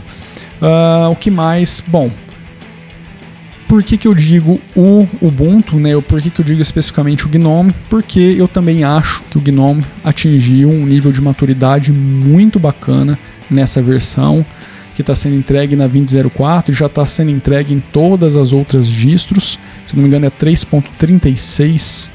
Uh, 0.61 1.09
o 1.11 1.15
que 1.15 1.31
mais? 1.31 1.83
Bom, 1.85 2.11
por 3.71 3.81
que, 3.83 3.97
que 3.97 4.05
eu 4.05 4.13
digo 4.13 4.59
o 4.75 5.07
Ubuntu, 5.21 5.77
né? 5.77 5.99
Por 6.01 6.21
que, 6.21 6.29
que 6.29 6.41
eu 6.41 6.45
digo 6.45 6.61
especificamente 6.61 7.25
o 7.25 7.29
Gnome? 7.29 7.73
Porque 7.89 8.19
eu 8.19 8.45
também 8.45 8.83
acho 8.83 9.23
que 9.29 9.37
o 9.37 9.41
Gnome 9.41 9.81
atingiu 10.03 10.69
um 10.69 10.85
nível 10.85 11.09
de 11.09 11.21
maturidade 11.21 11.91
muito 11.91 12.59
bacana 12.59 13.17
nessa 13.49 13.81
versão 13.81 14.45
que 14.93 15.01
está 15.01 15.15
sendo 15.15 15.35
entregue 15.35 15.77
na 15.77 15.87
20.04 15.87 16.67
e 16.67 16.73
já 16.73 16.87
está 16.87 17.05
sendo 17.05 17.31
entregue 17.31 17.73
em 17.73 17.79
todas 17.79 18.35
as 18.35 18.51
outras 18.51 18.89
distros. 18.89 19.57
Se 19.85 19.95
não 19.95 20.03
me 20.03 20.09
engano 20.09 20.25
é 20.25 20.29
3.36. 20.29 22.11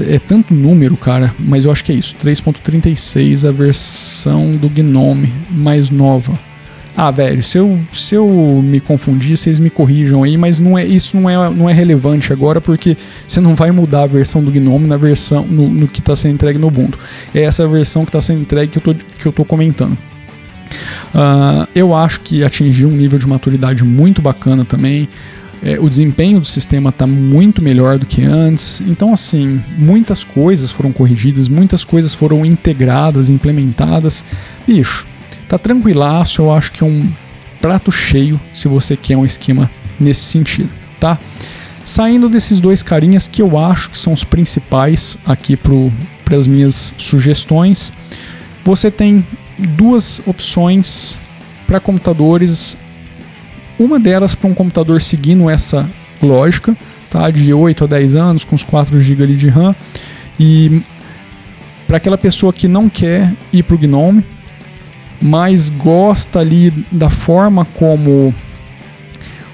É 0.00 0.18
tanto 0.18 0.54
número, 0.54 0.96
cara, 0.96 1.34
mas 1.38 1.66
eu 1.66 1.70
acho 1.70 1.84
que 1.84 1.92
é 1.92 1.94
isso. 1.94 2.16
3.36 2.16 3.46
a 3.46 3.52
versão 3.52 4.56
do 4.56 4.70
Gnome 4.70 5.30
mais 5.50 5.90
nova. 5.90 6.36
Ah, 6.96 7.10
velho, 7.10 7.42
se 7.42 7.58
eu, 7.58 7.80
se 7.92 8.14
eu 8.14 8.28
me 8.62 8.78
confundir, 8.78 9.36
vocês 9.36 9.58
me 9.58 9.68
corrijam 9.68 10.22
aí, 10.22 10.36
mas 10.36 10.60
não 10.60 10.78
é, 10.78 10.84
isso 10.86 11.18
não 11.18 11.28
é, 11.28 11.50
não 11.50 11.68
é 11.68 11.72
relevante 11.72 12.32
agora 12.32 12.60
porque 12.60 12.96
você 13.26 13.40
não 13.40 13.54
vai 13.54 13.72
mudar 13.72 14.02
a 14.02 14.06
versão 14.06 14.42
do 14.42 14.50
Gnome 14.50 14.86
na 14.86 14.96
versão 14.96 15.44
no, 15.44 15.68
no 15.68 15.88
que 15.88 15.98
está 15.98 16.14
sendo 16.14 16.34
entregue 16.34 16.58
no 16.58 16.68
Ubuntu. 16.68 16.98
É 17.34 17.42
essa 17.42 17.66
versão 17.66 18.04
que 18.04 18.10
está 18.10 18.20
sendo 18.20 18.42
entregue 18.42 18.70
que 18.70 18.78
eu 18.78 18.82
tô, 18.82 18.94
que 18.94 19.26
eu 19.26 19.32
tô 19.32 19.44
comentando. 19.44 19.98
Uh, 21.12 21.66
eu 21.74 21.94
acho 21.94 22.20
que 22.20 22.44
atingiu 22.44 22.88
um 22.88 22.92
nível 22.92 23.18
de 23.18 23.26
maturidade 23.26 23.84
muito 23.84 24.22
bacana 24.22 24.64
também. 24.64 25.08
É, 25.62 25.80
o 25.80 25.88
desempenho 25.88 26.40
do 26.40 26.46
sistema 26.46 26.90
está 26.90 27.06
muito 27.06 27.62
melhor 27.62 27.98
do 27.98 28.04
que 28.04 28.22
antes. 28.22 28.82
Então, 28.82 29.12
assim, 29.12 29.60
muitas 29.78 30.22
coisas 30.22 30.70
foram 30.70 30.92
corrigidas, 30.92 31.48
muitas 31.48 31.84
coisas 31.84 32.14
foram 32.14 32.44
integradas, 32.44 33.30
implementadas. 33.30 34.24
Bicho, 34.66 35.06
tá 35.54 35.58
tranquilaço. 35.58 36.42
Eu 36.42 36.52
acho 36.52 36.72
que 36.72 36.82
é 36.82 36.86
um 36.86 37.08
prato 37.60 37.90
cheio 37.90 38.40
se 38.52 38.68
você 38.68 38.96
quer 38.96 39.16
um 39.16 39.24
esquema 39.24 39.70
nesse 39.98 40.22
sentido, 40.22 40.68
tá? 40.98 41.18
Saindo 41.84 42.28
desses 42.28 42.58
dois 42.60 42.82
carinhas 42.82 43.28
que 43.28 43.40
eu 43.40 43.58
acho 43.58 43.90
que 43.90 43.98
são 43.98 44.12
os 44.12 44.24
principais 44.24 45.18
aqui 45.24 45.56
para 45.56 46.36
as 46.36 46.46
minhas 46.46 46.94
sugestões, 46.98 47.92
você 48.64 48.90
tem 48.90 49.26
duas 49.58 50.20
opções 50.26 51.18
para 51.66 51.78
computadores. 51.78 52.76
Uma 53.78 54.00
delas 54.00 54.34
para 54.34 54.48
um 54.48 54.54
computador 54.54 55.00
seguindo 55.00 55.50
essa 55.50 55.88
lógica, 56.22 56.76
tá? 57.10 57.30
De 57.30 57.52
8 57.52 57.84
a 57.84 57.86
10 57.86 58.16
anos, 58.16 58.44
com 58.44 58.54
os 58.54 58.64
4 58.64 59.00
GB 59.00 59.26
de 59.34 59.48
RAM. 59.48 59.74
E 60.40 60.82
para 61.86 61.98
aquela 61.98 62.16
pessoa 62.16 62.52
que 62.52 62.66
não 62.66 62.88
quer 62.88 63.32
ir 63.52 63.62
para 63.62 63.74
o 63.74 63.78
Gnome, 63.78 64.24
mas 65.24 65.70
gosta 65.70 66.40
ali 66.40 66.70
da 66.92 67.08
forma 67.08 67.64
como 67.64 68.34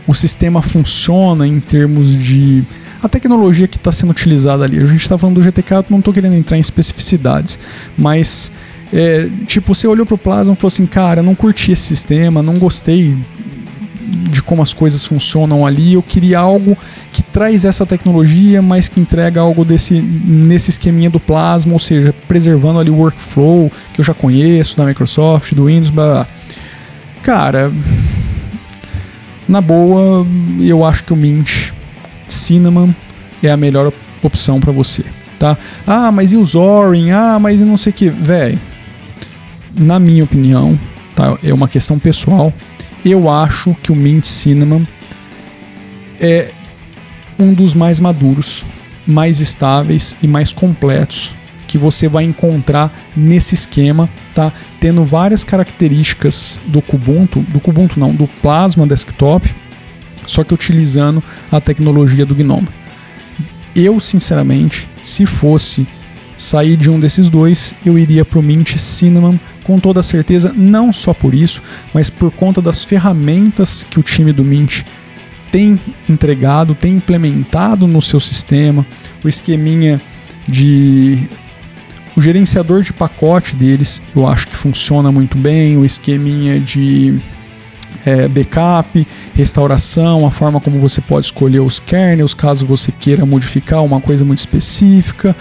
o 0.04 0.12
sistema 0.12 0.60
funciona 0.60 1.46
em 1.46 1.60
termos 1.60 2.12
de 2.12 2.64
a 3.00 3.08
tecnologia 3.08 3.68
que 3.68 3.76
está 3.76 3.92
sendo 3.92 4.10
utilizada 4.10 4.64
ali. 4.64 4.82
A 4.82 4.86
gente 4.86 5.00
está 5.00 5.16
falando 5.16 5.36
do 5.36 5.42
GTK, 5.44 5.84
não 5.88 6.00
estou 6.00 6.12
querendo 6.12 6.34
entrar 6.34 6.56
em 6.56 6.60
especificidades, 6.60 7.56
mas 7.96 8.50
é, 8.92 9.30
tipo, 9.46 9.72
você 9.72 9.86
olhou 9.86 10.04
pro 10.04 10.18
Plasma 10.18 10.54
e 10.54 10.56
falou 10.56 10.66
assim, 10.66 10.86
cara, 10.86 11.22
não 11.22 11.36
curti 11.36 11.70
esse 11.70 11.82
sistema, 11.82 12.42
não 12.42 12.54
gostei 12.54 13.16
de 14.10 14.42
como 14.42 14.62
as 14.62 14.74
coisas 14.74 15.04
funcionam 15.04 15.66
ali, 15.66 15.94
eu 15.94 16.02
queria 16.02 16.38
algo 16.38 16.76
que 17.12 17.22
traz 17.22 17.64
essa 17.64 17.86
tecnologia, 17.86 18.60
mas 18.60 18.88
que 18.88 19.00
entrega 19.00 19.40
algo 19.40 19.64
desse 19.64 20.00
nesse 20.00 20.70
esqueminha 20.70 21.08
do 21.08 21.20
Plasma, 21.20 21.72
ou 21.72 21.78
seja, 21.78 22.14
preservando 22.26 22.78
ali 22.78 22.90
o 22.90 22.96
workflow 22.96 23.70
que 23.92 24.00
eu 24.00 24.04
já 24.04 24.14
conheço 24.14 24.76
da 24.76 24.84
Microsoft, 24.84 25.54
do 25.54 25.66
Windows, 25.66 25.90
blá, 25.90 26.06
blá. 26.06 26.26
Cara, 27.22 27.72
na 29.48 29.60
boa, 29.60 30.26
eu 30.60 30.84
acho 30.84 31.04
que 31.04 31.12
o 31.12 31.16
Mint 31.16 31.70
Cinnamon 32.26 32.90
é 33.42 33.50
a 33.50 33.56
melhor 33.56 33.92
opção 34.22 34.60
para 34.60 34.72
você, 34.72 35.04
tá? 35.38 35.56
Ah, 35.86 36.10
mas 36.10 36.32
e 36.32 36.36
o 36.36 36.44
Zorin? 36.44 37.10
Ah, 37.10 37.38
mas 37.38 37.60
e 37.60 37.64
não 37.64 37.76
sei 37.76 37.90
o 37.90 37.94
que, 37.94 38.08
velho 38.08 38.58
na 39.74 39.98
minha 39.98 40.24
opinião, 40.24 40.78
tá? 41.14 41.38
é 41.42 41.52
uma 41.52 41.68
questão 41.68 41.98
pessoal, 41.98 42.52
eu 43.04 43.28
acho 43.28 43.74
que 43.82 43.92
o 43.92 43.96
Mint 43.96 44.24
Cinnamon 44.24 44.84
é 46.18 46.50
um 47.38 47.54
dos 47.54 47.74
mais 47.74 47.98
maduros, 48.00 48.66
mais 49.06 49.40
estáveis 49.40 50.14
e 50.22 50.28
mais 50.28 50.52
completos 50.52 51.34
que 51.66 51.78
você 51.78 52.08
vai 52.08 52.24
encontrar 52.24 52.92
nesse 53.16 53.54
esquema, 53.54 54.08
tá? 54.34 54.52
Tendo 54.80 55.04
várias 55.04 55.44
características 55.44 56.60
do 56.66 56.82
Kubuntu, 56.82 57.40
do 57.42 57.60
Kubuntu 57.60 57.98
não, 57.98 58.12
do 58.12 58.26
Plasma 58.42 58.86
Desktop, 58.86 59.54
só 60.26 60.42
que 60.42 60.52
utilizando 60.52 61.22
a 61.50 61.60
tecnologia 61.60 62.26
do 62.26 62.34
GNOME. 62.34 62.68
Eu, 63.74 64.00
sinceramente, 64.00 64.90
se 65.00 65.24
fosse 65.24 65.86
sair 66.40 66.74
de 66.76 66.90
um 66.90 66.98
desses 66.98 67.28
dois, 67.28 67.74
eu 67.84 67.98
iria 67.98 68.24
para 68.24 68.38
o 68.38 68.42
Mint 68.42 68.76
Cinnamon 68.76 69.36
com 69.62 69.78
toda 69.78 70.02
certeza, 70.02 70.52
não 70.56 70.90
só 70.90 71.12
por 71.12 71.34
isso, 71.34 71.62
mas 71.92 72.08
por 72.08 72.30
conta 72.30 72.62
das 72.62 72.82
ferramentas 72.82 73.86
que 73.88 74.00
o 74.00 74.02
time 74.02 74.32
do 74.32 74.42
Mint 74.42 74.82
tem 75.52 75.78
entregado, 76.08 76.74
tem 76.74 76.96
implementado 76.96 77.86
no 77.86 78.00
seu 78.00 78.18
sistema, 78.18 78.86
o 79.22 79.28
esqueminha 79.28 80.00
de 80.48 81.28
o 82.16 82.20
gerenciador 82.20 82.82
de 82.82 82.92
pacote 82.92 83.54
deles, 83.54 84.00
eu 84.16 84.26
acho 84.26 84.48
que 84.48 84.56
funciona 84.56 85.12
muito 85.12 85.36
bem, 85.36 85.76
o 85.76 85.84
esqueminha 85.84 86.58
de 86.58 87.18
é, 88.04 88.26
backup, 88.26 89.06
restauração, 89.34 90.26
a 90.26 90.30
forma 90.30 90.60
como 90.60 90.80
você 90.80 91.02
pode 91.02 91.26
escolher 91.26 91.60
os 91.60 91.78
kernels 91.78 92.32
caso 92.32 92.64
você 92.64 92.90
queira 92.90 93.26
modificar 93.26 93.84
uma 93.84 94.00
coisa 94.00 94.24
muito 94.24 94.38
específica 94.38 95.36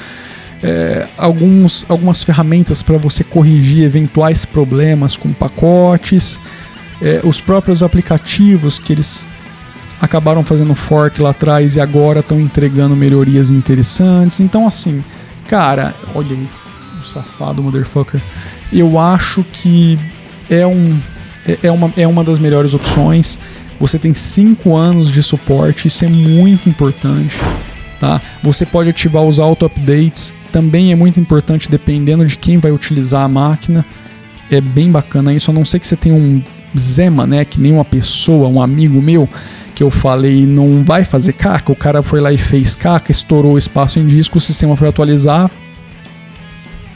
é, 0.61 1.07
alguns, 1.17 1.85
algumas 1.89 2.23
ferramentas 2.23 2.83
para 2.83 2.97
você 2.97 3.23
corrigir 3.23 3.83
eventuais 3.83 4.45
problemas 4.45 5.15
com 5.15 5.31
pacotes, 5.31 6.39
é, 7.01 7.21
os 7.23 7.39
próprios 7.39 7.81
aplicativos 7.81 8.77
que 8.77 8.93
eles 8.93 9.27
acabaram 10.01 10.43
fazendo 10.43 10.75
fork 10.75 11.21
lá 11.21 11.31
atrás 11.31 11.75
e 11.75 11.81
agora 11.81 12.19
estão 12.19 12.39
entregando 12.39 12.95
melhorias 12.95 13.49
interessantes. 13.49 14.39
Então, 14.39 14.67
assim, 14.67 15.03
cara, 15.47 15.93
olha 16.13 16.35
aí, 16.35 16.47
o 16.99 17.03
safado 17.03 17.63
motherfucker. 17.63 18.21
Eu 18.71 18.99
acho 18.99 19.43
que 19.51 19.97
é, 20.49 20.65
um, 20.65 20.99
é, 21.45 21.59
é, 21.63 21.71
uma, 21.71 21.93
é 21.95 22.07
uma 22.07 22.23
das 22.23 22.39
melhores 22.39 22.73
opções. 22.73 23.39
Você 23.79 23.97
tem 23.97 24.13
5 24.13 24.75
anos 24.75 25.09
de 25.09 25.23
suporte, 25.23 25.87
isso 25.87 26.03
é 26.03 26.09
muito 26.09 26.67
importante. 26.67 27.37
Tá? 27.99 28.21
Você 28.41 28.65
pode 28.65 28.89
ativar 28.89 29.23
os 29.23 29.39
auto-updates, 29.39 30.33
também 30.51 30.91
é 30.91 30.95
muito 30.95 31.19
importante 31.19 31.69
dependendo 31.69 32.25
de 32.25 32.37
quem 32.37 32.57
vai 32.57 32.71
utilizar 32.71 33.23
a 33.23 33.27
máquina. 33.27 33.85
É 34.49 34.61
bem 34.61 34.89
bacana 34.89 35.33
isso, 35.33 35.51
a 35.51 35.53
não 35.53 35.65
ser 35.65 35.79
que 35.79 35.87
você 35.87 35.97
tenha 35.97 36.15
um 36.15 36.41
Zema, 36.77 37.25
né, 37.25 37.43
que 37.43 37.59
nem 37.59 37.73
uma 37.73 37.83
pessoa, 37.83 38.47
um 38.47 38.61
amigo 38.61 39.01
meu, 39.01 39.27
que 39.73 39.83
eu 39.83 39.89
falei 39.89 40.45
não 40.45 40.83
vai 40.83 41.03
fazer 41.03 41.33
caca, 41.33 41.71
o 41.71 41.75
cara 41.75 42.03
foi 42.03 42.19
lá 42.19 42.31
e 42.31 42.37
fez 42.37 42.75
caca, 42.75 43.11
estourou 43.11 43.53
o 43.53 43.57
espaço 43.57 43.99
em 43.99 44.05
disco, 44.05 44.37
o 44.37 44.41
sistema 44.41 44.75
foi 44.75 44.87
atualizar. 44.87 45.49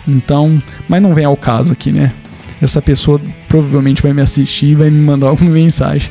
Então, 0.07 0.62
mas 0.88 1.01
não 1.01 1.13
vem 1.13 1.25
ao 1.25 1.38
caso 1.38 1.74
aqui, 1.74 1.91
né? 1.91 2.12
Essa 2.62 2.81
pessoa 2.81 3.19
provavelmente 3.48 4.01
vai 4.01 4.13
me 4.13 4.22
assistir 4.22 4.67
e 4.67 4.75
vai 4.75 4.89
me 4.89 5.00
mandar 5.00 5.27
alguma 5.29 5.51
mensagem. 5.51 6.10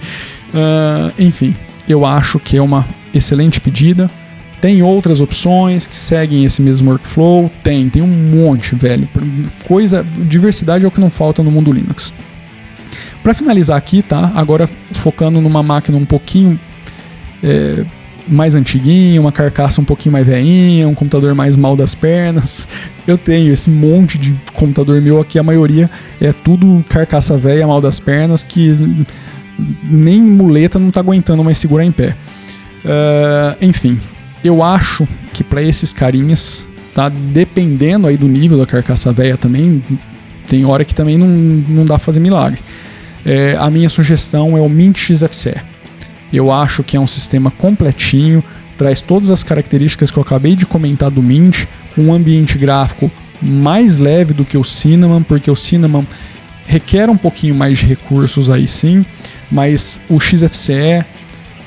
Uh, 0.49 1.13
enfim, 1.19 1.55
eu 1.89 2.05
acho 2.05 2.39
que 2.39 2.57
é 2.57 2.63
uma 2.63 2.87
excelente 3.13 3.61
pedida. 3.61 4.11
Tem 4.62 4.81
outras 4.81 5.21
opções 5.21 5.88
que 5.88 5.97
seguem 5.97 6.45
esse 6.45 6.62
mesmo 6.62 6.92
workflow? 6.92 7.50
Tem, 7.64 7.90
tem 7.90 8.00
um 8.00 8.07
monte, 8.07 8.76
velho. 8.76 9.09
Coisa, 9.66 10.07
diversidade 10.21 10.85
é 10.85 10.88
o 10.88 10.90
que 10.90 11.00
não 11.00 11.11
falta 11.11 11.42
no 11.42 11.50
mundo 11.50 11.73
Linux. 11.73 12.14
Para 13.25 13.35
finalizar 13.35 13.76
aqui, 13.76 14.02
tá? 14.02 14.31
Agora 14.37 14.71
focando 14.92 15.40
numa 15.40 15.64
máquina 15.64 15.99
um 15.99 16.04
pouquinho 16.04 16.61
é, 17.42 17.85
mais 18.28 18.54
antiguinha, 18.54 19.21
uma 19.21 19.33
carcaça 19.33 19.81
um 19.81 19.85
pouquinho 19.85 20.12
mais 20.12 20.25
velhinha, 20.25 20.87
um 20.87 20.95
computador 20.95 21.35
mais 21.35 21.57
mal 21.57 21.75
das 21.75 21.92
pernas. 21.92 22.69
Eu 23.04 23.19
tenho 23.19 23.52
esse 23.52 23.69
monte 23.69 24.16
de 24.16 24.33
computador 24.52 25.00
meu 25.00 25.21
aqui, 25.21 25.40
a 25.40 25.42
maioria 25.42 25.90
é 26.21 26.33
tudo 26.33 26.85
carcaça 26.88 27.37
velha, 27.37 27.66
mal 27.66 27.81
das 27.81 27.99
pernas, 27.99 28.45
que 28.45 28.78
nem 29.83 30.23
muleta 30.23 30.78
não 30.78 30.92
tá 30.92 31.00
aguentando 31.00 31.42
mais 31.42 31.59
segurar 31.59 31.85
em 31.85 31.90
pé. 31.90 32.14
Uh, 32.85 33.57
enfim, 33.61 33.99
eu 34.45 34.63
acho 34.63 35.07
que 35.33 35.45
para 35.45 35.63
esses 35.63 35.93
carinhas, 35.93 36.67
tá? 36.95 37.09
Dependendo 37.09 38.07
aí 38.07 38.17
do 38.17 38.29
nível 38.29 38.59
da 38.59 38.67
carcaça 38.67 39.13
velha 39.13 39.37
também, 39.37 39.83
tem 40.47 40.65
hora 40.65 40.85
que 40.85 40.95
também 40.95 41.17
não, 41.17 41.29
não 41.29 41.85
dá 41.85 41.95
pra 41.95 42.05
fazer 42.05 42.21
milagre. 42.21 42.61
É, 43.25 43.57
a 43.59 43.71
minha 43.71 43.89
sugestão 43.89 44.57
é 44.57 44.61
o 44.61 44.69
Mint 44.69 44.99
XFCE. 44.99 45.55
Eu 46.33 46.51
acho 46.51 46.83
que 46.83 46.97
é 46.97 47.01
um 47.01 47.07
sistema 47.07 47.51
completinho, 47.51 48.43
traz 48.77 49.01
todas 49.01 49.31
as 49.31 49.45
características 49.45 50.11
que 50.11 50.19
eu 50.19 50.23
acabei 50.23 50.57
de 50.57 50.67
comentar 50.67 51.11
do 51.11 51.23
Mint, 51.23 51.67
com 51.95 52.03
um 52.03 52.13
ambiente 52.13 52.59
gráfico 52.59 53.11
mais 53.41 53.97
leve 53.97 54.33
do 54.33 54.45
que 54.45 54.57
o 54.57 54.65
Cinnamon, 54.65 55.23
porque 55.23 55.51
o 55.51 55.57
Cinnamon 55.57 56.05
requer 56.67 57.11
um 57.11 57.17
pouquinho 57.17 57.55
mais 57.55 57.79
de 57.79 57.87
recursos 57.87 58.49
aí 58.49 58.67
sim, 58.67 59.05
mas 59.51 60.01
o 60.09 60.19
XFCE 60.19 61.05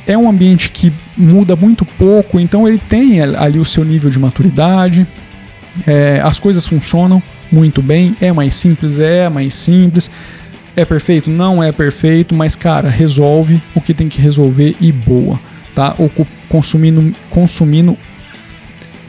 é 0.08 0.17
um 0.17 0.29
ambiente 0.29 0.70
que 0.72 0.91
muda 1.17 1.55
muito 1.55 1.86
pouco, 1.86 2.39
então 2.39 2.67
ele 2.67 2.77
tem 2.77 3.22
ali 3.22 3.60
o 3.60 3.65
seu 3.65 3.84
nível 3.84 4.10
de 4.10 4.19
maturidade, 4.19 5.07
é, 5.86 6.22
as 6.24 6.39
coisas 6.39 6.65
funcionam 6.67 7.22
muito 7.51 7.81
bem, 7.81 8.15
é 8.22 8.31
mais 8.31 8.53
simples, 8.53 8.98
é 8.98 9.29
mais 9.29 9.53
simples. 9.53 10.10
É 10.75 10.84
perfeito? 10.84 11.29
Não 11.29 11.63
é 11.63 11.72
perfeito, 11.72 12.36
mas 12.36 12.55
cara, 12.55 12.89
resolve 12.89 13.62
o 13.74 13.79
que 13.79 13.93
tem 13.93 14.10
que 14.10 14.22
resolver 14.22 14.75
e 14.81 14.91
boa, 14.91 15.39
tá? 15.74 15.95
Ou 15.98 16.12
consumindo, 16.50 17.15
consumindo, 17.29 17.98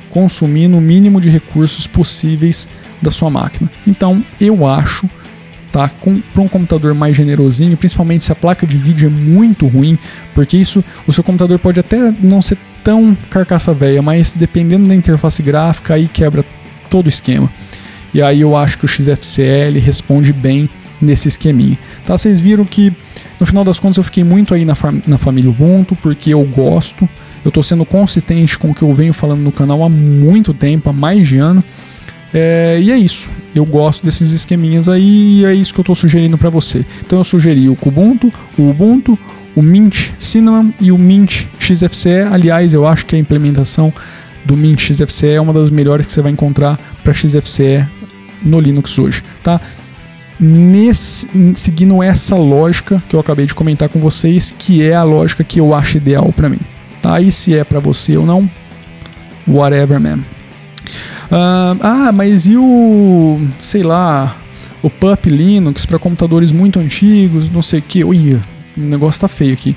consumindo 0.09 0.79
o 0.79 0.81
mínimo 0.81 1.21
de 1.21 1.29
recursos 1.29 1.87
possíveis 1.87 2.69
da 3.03 3.11
sua 3.11 3.31
máquina. 3.31 3.71
Então, 3.85 4.25
eu 4.41 4.65
acho 4.65 5.11
tá? 5.77 5.91
Para 6.33 6.43
um 6.43 6.49
computador 6.49 6.95
mais 6.95 7.15
generosinho, 7.15 7.77
principalmente 7.77 8.25
se 8.25 8.33
a 8.33 8.35
placa 8.35 8.67
de 8.67 8.79
vídeo 8.79 9.09
é 9.09 9.11
muito 9.11 9.67
ruim, 9.67 9.99
porque 10.35 10.57
isso, 10.57 10.83
o 11.07 11.13
seu 11.13 11.23
computador 11.23 11.59
pode 11.59 11.79
até 11.79 12.11
não 12.23 12.41
ser 12.41 12.57
tão 12.83 13.15
carcaça 13.29 13.75
velha, 13.75 14.01
mas 14.01 14.33
dependendo 14.33 14.89
da 14.89 14.95
interface 14.95 15.43
gráfica, 15.43 15.93
aí 15.93 16.09
quebra 16.09 16.43
todo 16.89 17.05
o 17.05 17.09
esquema. 17.11 17.53
E 18.15 18.23
aí 18.23 18.41
eu 18.41 18.57
acho 18.57 18.79
que 18.79 18.87
o 18.87 18.89
XFCL 18.89 19.79
responde 19.79 20.33
bem 20.33 20.71
nesse 20.99 21.29
esqueminha. 21.29 21.79
Tá? 22.07 22.17
Vocês 22.17 22.41
viram 22.41 22.65
que 22.65 22.91
no 23.39 23.45
final 23.45 23.63
das 23.63 23.79
contas 23.79 23.99
eu 23.99 24.03
fiquei 24.03 24.25
muito 24.25 24.55
aí 24.55 24.65
na, 24.65 24.75
na 25.07 25.19
família 25.19 25.51
Ubuntu, 25.51 25.95
porque 25.97 26.33
eu 26.33 26.43
gosto, 26.43 27.07
eu 27.45 27.51
estou 27.51 27.63
sendo 27.63 27.85
consistente 27.85 28.59
com 28.59 28.71
o 28.71 28.75
que 28.75 28.81
eu 28.81 28.95
venho 28.95 29.13
falando 29.13 29.43
no 29.43 29.53
canal 29.53 29.83
há 29.83 29.91
muito 29.91 30.55
tempo, 30.55 30.89
há 30.89 30.93
mais 30.95 31.29
de 31.29 31.37
ano. 31.37 31.63
É, 32.35 32.79
e 32.81 32.91
é 32.91 32.97
isso. 32.97 33.31
Eu 33.55 33.65
gosto 33.65 34.05
desses 34.05 34.33
esqueminhas 34.33 34.89
aí 34.89 35.41
e 35.41 35.45
é 35.45 35.55
isso 35.55 35.73
que 35.73 35.81
eu 35.81 35.83
estou 35.83 35.95
sugerindo 35.95 36.37
para 36.37 36.51
você. 36.51 36.85
Então 37.05 37.19
eu 37.19 37.25
sugeri 37.25 37.69
o 37.69 37.77
Kubuntu, 37.77 38.33
o 38.59 38.71
Ubuntu, 38.71 39.19
o 39.55 39.63
Mint 39.63 40.11
Cinnamon 40.19 40.71
e 40.81 40.93
o 40.93 40.99
Mint 40.99 41.47
XFCE. 41.59 42.27
Aliás, 42.31 42.75
eu 42.75 42.87
acho 42.87 43.07
que 43.07 43.17
a 43.17 43.19
implementação 43.19 43.93
do 44.45 44.57
Mint 44.57 44.81
XFCE 44.81 45.31
é 45.31 45.41
uma 45.41 45.53
das 45.53 45.71
melhores 45.71 46.07
que 46.07 46.13
você 46.13 46.23
vai 46.23 46.31
encontrar 46.31 46.79
para 47.03 47.13
XFCE 47.13 47.87
no 48.43 48.61
Linux 48.61 48.99
hoje, 48.99 49.25
tá? 49.43 49.61
Nesse, 50.39 51.27
seguindo 51.55 52.03
essa 52.03 52.37
lógica 52.37 53.03
que 53.09 53.17
eu 53.17 53.21
acabei 53.21 53.47
de 53.47 53.55
comentar 53.55 53.89
com 53.89 53.99
vocês, 53.99 54.55
que 54.57 54.83
é 54.83 54.95
a 54.95 55.03
lógica 55.03 55.43
que 55.43 55.59
eu 55.59 55.75
acho 55.75 55.97
ideal 55.97 56.31
para 56.37 56.51
mim, 56.51 56.61
tá? 57.01 57.21
E 57.21 57.33
se 57.33 57.57
é 57.57 57.65
para 57.65 57.81
você 57.81 58.17
ou 58.17 58.27
não, 58.27 58.49
whatever, 59.49 59.99
man. 59.99 60.36
Uh, 61.27 61.79
ah, 61.81 62.13
mas 62.13 62.47
e 62.47 62.57
o, 62.57 63.41
sei 63.61 63.83
lá, 63.83 64.37
o 64.83 64.89
Pup 64.89 65.27
Linux 65.27 65.85
para 65.85 65.99
computadores 65.99 66.53
muito 66.53 66.79
antigos, 66.79 67.49
não 67.49 67.63
sei 67.63 67.81
o 67.81 67.83
que. 67.83 68.05
Ui, 68.05 68.41
o 68.77 68.81
negócio 68.81 69.21
tá 69.21 69.29
feio 69.29 69.55
aqui. 69.55 69.77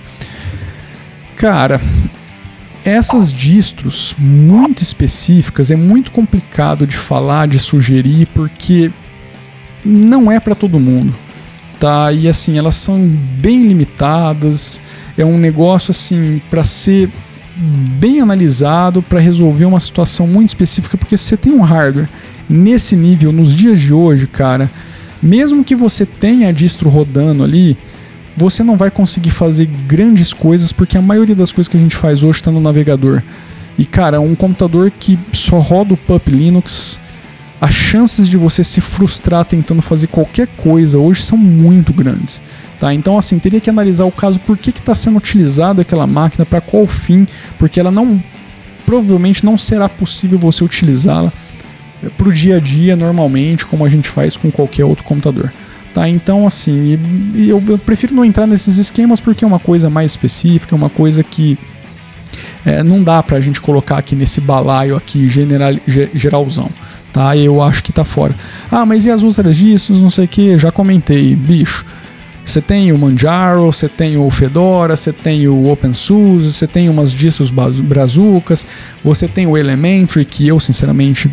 Cara, 1.36 1.82
essas 2.84 3.34
distros 3.34 4.16
muito 4.18 4.84
específicas 4.84 5.72
é 5.72 5.76
muito 5.76 6.12
complicado 6.12 6.86
de 6.86 6.96
falar, 6.96 7.48
de 7.48 7.58
sugerir, 7.58 8.28
porque 8.34 8.92
não 9.84 10.32
é 10.32 10.40
para 10.40 10.56
todo 10.56 10.80
mundo, 10.80 11.16
tá? 11.80 12.12
E 12.12 12.28
assim, 12.28 12.58
elas 12.58 12.76
são 12.76 13.00
bem 13.00 13.62
limitadas, 13.62 14.82
é 15.18 15.26
um 15.26 15.38
negócio 15.38 15.92
assim 15.92 16.42
para 16.50 16.64
ser 16.64 17.10
bem 17.60 18.22
analisado 18.22 19.02
para 19.02 19.20
resolver 19.20 19.66
uma 19.66 19.80
situação 19.80 20.26
muito 20.26 20.50
específica, 20.50 20.98
porque 20.98 21.18
se 21.18 21.26
você 21.26 21.38
tem 21.38 21.54
um 21.54 21.62
hardware 21.62 22.10
nesse 22.50 22.96
nível 22.96 23.32
nos 23.32 23.54
dias 23.54 23.80
de 23.80 23.94
hoje, 23.94 24.28
cara, 24.28 24.72
mesmo 25.22 25.64
que 25.64 25.76
você 25.76 26.06
tenha 26.06 26.48
a 26.48 26.52
distro 26.52 26.90
rodando 26.90 27.44
ali, 27.44 27.78
você 28.38 28.64
não 28.64 28.78
vai 28.78 28.90
conseguir 28.90 29.32
fazer 29.32 29.66
grandes 29.66 30.34
coisas 30.34 30.72
porque 30.72 30.98
a 30.98 31.02
maioria 31.02 31.36
das 31.36 31.52
coisas 31.52 31.68
que 31.70 31.76
a 31.76 31.80
gente 31.80 31.96
faz 31.96 32.24
hoje 32.24 32.40
está 32.40 32.50
no 32.50 32.62
navegador. 32.62 33.22
E 33.78 33.86
cara, 33.86 34.22
um 34.22 34.36
computador 34.36 34.92
que 34.92 35.20
só 35.34 35.60
roda 35.60 35.94
o 35.94 35.98
Pup 35.98 36.30
Linux, 36.30 37.00
as 37.60 37.74
chances 37.74 38.30
de 38.30 38.38
você 38.38 38.64
se 38.64 38.80
frustrar 38.80 39.44
tentando 39.44 39.82
fazer 39.82 40.08
qualquer 40.08 40.48
coisa 40.48 40.98
hoje 40.98 41.24
são 41.24 41.38
muito 41.38 41.92
grandes. 41.92 42.42
Tá? 42.80 42.94
Então, 42.94 43.18
assim, 43.18 43.38
teria 43.38 43.60
que 43.60 43.70
analisar 43.70 44.06
o 44.06 44.12
caso 44.12 44.40
por 44.40 44.58
que 44.58 44.70
está 44.70 44.96
sendo 44.96 45.18
utilizado 45.18 45.82
aquela 45.82 46.08
máquina, 46.08 46.46
para 46.46 46.62
qual 46.62 46.88
fim, 46.88 47.28
porque 47.58 47.80
ela 47.80 47.92
não 47.92 48.24
provavelmente 48.86 49.46
não 49.46 49.58
será 49.58 49.88
possível 49.88 50.40
você 50.40 50.64
utilizá-la 50.64 51.32
para 52.18 52.28
o 52.28 52.34
dia 52.34 52.56
a 52.56 52.60
dia 52.60 52.96
normalmente, 52.96 53.66
como 53.66 53.86
a 53.86 53.90
gente 53.90 54.08
faz 54.10 54.38
com 54.38 54.50
qualquer 54.50 54.86
outro 54.86 55.04
computador. 55.04 55.52
Tá, 55.94 56.08
então 56.08 56.46
assim, 56.48 56.98
eu, 57.36 57.62
prefiro 57.80 58.16
não 58.16 58.24
entrar 58.24 58.46
nesses 58.46 58.78
esquemas 58.78 59.20
porque 59.20 59.44
é 59.44 59.48
uma 59.48 59.60
coisa 59.60 59.90
mais 59.90 60.12
específica, 60.12 60.76
uma 60.76 60.90
coisa 60.90 61.24
que 61.24 61.58
é, 62.64 62.84
não 62.84 63.04
dá 63.04 63.22
pra 63.24 63.40
gente 63.40 63.60
colocar 63.60 63.98
aqui 63.98 64.16
nesse 64.16 64.40
balaio 64.40 64.96
aqui 64.96 65.28
general, 65.28 65.74
geralzão, 66.14 66.70
tá? 67.12 67.36
Eu 67.36 67.62
acho 67.62 67.84
que 67.84 67.92
tá 67.92 68.06
fora. 68.06 68.36
Ah, 68.72 68.86
mas 68.86 69.06
e 69.06 69.12
as 69.12 69.24
outras 69.24 69.58
disso, 69.58 69.94
não 69.94 70.10
sei 70.10 70.26
o 70.26 70.28
que, 70.28 70.58
já 70.58 70.72
comentei, 70.72 71.36
bicho. 71.36 71.86
Você 72.50 72.64
tem 72.64 72.92
o 72.92 72.98
Manjaro, 72.98 73.68
você 73.68 73.88
tem 73.88 74.18
o 74.18 74.28
Fedora, 74.32 74.98
você 74.98 75.14
tem 75.14 75.48
o 75.48 75.70
OpenSUSE, 75.70 76.52
você 76.52 76.66
tem 76.66 76.90
umas 76.90 77.14
distros 77.14 77.52
brazucas, 77.52 78.66
você 79.04 79.28
tem 79.28 79.46
o 79.46 79.56
Elementary, 79.56 80.26
que 80.26 80.48
eu 80.48 80.60
sinceramente, 80.60 81.30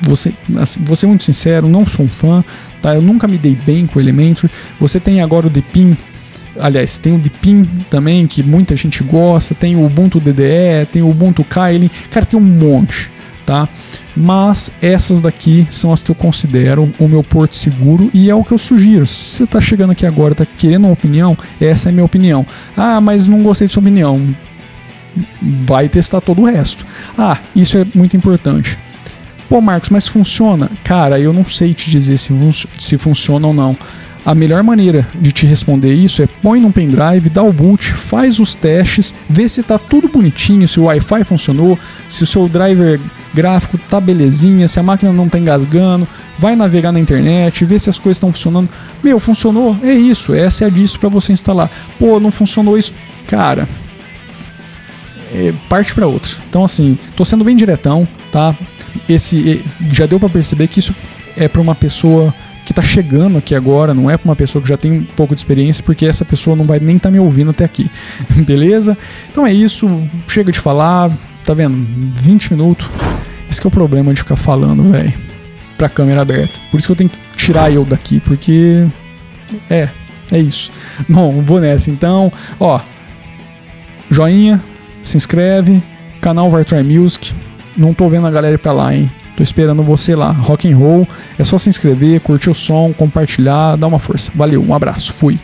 você, 0.00 0.32
assim, 0.56 0.80
ser 0.96 1.06
muito 1.06 1.24
sincero, 1.24 1.68
não 1.68 1.84
sou 1.84 2.06
um 2.06 2.08
fã, 2.08 2.42
tá? 2.80 2.94
Eu 2.94 3.02
nunca 3.02 3.28
me 3.28 3.36
dei 3.36 3.54
bem 3.54 3.84
com 3.84 3.98
o 3.98 4.02
Elementary. 4.02 4.50
Você 4.78 4.98
tem 4.98 5.20
agora 5.20 5.46
o 5.46 5.50
Deepin, 5.50 5.94
aliás, 6.58 6.96
tem 6.96 7.14
o 7.14 7.18
Deepin 7.18 7.68
também, 7.90 8.26
que 8.26 8.42
muita 8.42 8.74
gente 8.74 9.04
gosta, 9.04 9.54
tem 9.54 9.76
o 9.76 9.84
Ubuntu 9.84 10.18
DDE, 10.20 10.86
tem 10.90 11.02
o 11.02 11.10
Ubuntu 11.10 11.44
Kylin, 11.44 11.90
cara, 12.10 12.24
tem 12.24 12.40
um 12.40 12.42
monte, 12.42 13.12
tá? 13.44 13.68
Mas 14.16 14.72
essas 14.80 15.20
daqui 15.20 15.66
são 15.70 15.92
as 15.92 16.02
que 16.02 16.10
eu 16.10 16.14
considero 16.14 16.92
o 16.98 17.08
meu 17.08 17.22
porto 17.22 17.54
seguro 17.54 18.10
e 18.12 18.30
é 18.30 18.34
o 18.34 18.44
que 18.44 18.52
eu 18.52 18.58
sugiro. 18.58 19.06
Se 19.06 19.14
você 19.14 19.44
está 19.44 19.60
chegando 19.60 19.90
aqui 19.90 20.06
agora, 20.06 20.32
está 20.32 20.46
querendo 20.46 20.84
uma 20.84 20.92
opinião, 20.92 21.36
essa 21.60 21.88
é 21.88 21.90
a 21.90 21.92
minha 21.92 22.04
opinião. 22.04 22.46
Ah, 22.76 23.00
mas 23.00 23.26
não 23.26 23.42
gostei 23.42 23.66
de 23.66 23.72
sua 23.72 23.80
opinião. 23.80 24.34
Vai 25.40 25.88
testar 25.88 26.20
todo 26.20 26.42
o 26.42 26.44
resto. 26.44 26.84
Ah, 27.16 27.38
isso 27.54 27.78
é 27.78 27.86
muito 27.94 28.16
importante. 28.16 28.78
Pô, 29.48 29.60
Marcos, 29.60 29.90
mas 29.90 30.08
funciona? 30.08 30.70
Cara, 30.82 31.20
eu 31.20 31.32
não 31.32 31.44
sei 31.44 31.74
te 31.74 31.90
dizer 31.90 32.16
se, 32.18 32.32
se 32.78 32.98
funciona 32.98 33.46
ou 33.46 33.54
não. 33.54 33.76
A 34.24 34.34
melhor 34.34 34.62
maneira 34.62 35.06
de 35.14 35.32
te 35.32 35.44
responder 35.44 35.92
isso 35.92 36.22
é 36.22 36.26
põe 36.26 36.58
num 36.58 36.72
pendrive, 36.72 37.28
dá 37.28 37.42
o 37.42 37.52
boot, 37.52 37.92
faz 37.92 38.40
os 38.40 38.54
testes, 38.54 39.12
vê 39.28 39.46
se 39.46 39.62
tá 39.62 39.78
tudo 39.78 40.08
bonitinho, 40.08 40.66
se 40.66 40.80
o 40.80 40.84
Wi-Fi 40.84 41.24
funcionou, 41.24 41.78
se 42.08 42.22
o 42.22 42.26
seu 42.26 42.48
driver 42.48 42.98
gráfico 43.34 43.76
tá 43.76 44.00
belezinha, 44.00 44.68
se 44.68 44.78
a 44.78 44.82
máquina 44.82 45.12
não 45.12 45.28
tá 45.28 45.38
engasgando, 45.38 46.06
vai 46.38 46.54
navegar 46.54 46.92
na 46.92 47.00
internet, 47.00 47.64
vê 47.64 47.78
se 47.78 47.90
as 47.90 47.98
coisas 47.98 48.16
estão 48.16 48.32
funcionando. 48.32 48.68
Meu, 49.02 49.18
funcionou? 49.18 49.76
É 49.82 49.92
isso, 49.92 50.32
essa 50.32 50.64
é 50.64 50.66
a 50.66 50.70
distro 50.70 51.00
para 51.00 51.08
você 51.08 51.32
instalar. 51.32 51.70
Pô, 51.98 52.20
não 52.20 52.30
funcionou 52.30 52.78
isso? 52.78 52.94
Cara, 53.26 53.68
é, 55.32 55.52
parte 55.68 55.94
para 55.94 56.06
outra. 56.06 56.30
Então 56.48 56.64
assim, 56.64 56.98
tô 57.16 57.24
sendo 57.24 57.44
bem 57.44 57.56
diretão, 57.56 58.06
tá? 58.30 58.54
esse 59.08 59.64
já 59.92 60.06
deu 60.06 60.20
para 60.20 60.28
perceber 60.28 60.68
que 60.68 60.78
isso 60.78 60.94
é 61.36 61.48
para 61.48 61.60
uma 61.60 61.74
pessoa 61.74 62.34
que 62.64 62.72
está 62.72 62.82
chegando 62.82 63.36
aqui 63.36 63.54
agora, 63.54 63.92
não 63.92 64.10
é 64.10 64.16
para 64.16 64.26
uma 64.28 64.36
pessoa 64.36 64.62
que 64.62 64.68
já 64.68 64.76
tem 64.76 64.92
um 64.92 65.04
pouco 65.04 65.34
de 65.34 65.40
experiência, 65.40 65.84
porque 65.84 66.06
essa 66.06 66.24
pessoa 66.24 66.56
não 66.56 66.64
vai 66.64 66.80
nem 66.80 66.96
estar 66.96 67.10
tá 67.10 67.12
me 67.12 67.18
ouvindo 67.18 67.50
até 67.50 67.64
aqui. 67.64 67.90
Beleza? 68.46 68.96
Então 69.30 69.46
é 69.46 69.52
isso, 69.52 70.08
chega 70.26 70.50
de 70.50 70.58
falar, 70.58 71.10
tá 71.44 71.52
vendo? 71.52 71.76
20 72.14 72.54
minutos. 72.54 72.88
Esse 73.54 73.64
é 73.64 73.68
o 73.68 73.70
problema 73.70 74.12
de 74.12 74.18
ficar 74.18 74.34
falando, 74.34 74.82
velho, 74.90 75.14
pra 75.78 75.88
câmera 75.88 76.22
aberta. 76.22 76.58
Por 76.72 76.76
isso 76.76 76.88
que 76.88 76.92
eu 76.92 76.96
tenho 76.96 77.08
que 77.08 77.18
tirar 77.36 77.72
eu 77.72 77.84
daqui, 77.84 78.18
porque 78.18 78.84
é, 79.70 79.88
é 80.32 80.38
isso. 80.40 80.72
Bom, 81.08 81.40
vou 81.40 81.60
nessa. 81.60 81.88
Então, 81.88 82.32
ó, 82.58 82.80
joinha, 84.10 84.60
se 85.04 85.16
inscreve, 85.16 85.80
canal 86.20 86.50
Vartry 86.50 86.82
Music, 86.82 87.32
não 87.76 87.94
tô 87.94 88.08
vendo 88.08 88.26
a 88.26 88.30
galera 88.32 88.58
pra 88.58 88.72
lá, 88.72 88.92
hein? 88.92 89.08
Tô 89.36 89.42
esperando 89.44 89.84
você 89.84 90.16
lá. 90.16 90.32
Rock 90.32 90.68
and 90.68 90.76
roll. 90.76 91.06
É 91.38 91.44
só 91.44 91.56
se 91.56 91.68
inscrever, 91.68 92.20
curtir 92.22 92.50
o 92.50 92.54
som, 92.54 92.92
compartilhar, 92.92 93.76
dar 93.76 93.86
uma 93.86 94.00
força. 94.00 94.32
Valeu, 94.34 94.64
um 94.64 94.74
abraço. 94.74 95.14
Fui. 95.14 95.38